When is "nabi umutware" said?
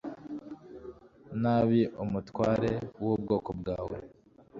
1.41-2.71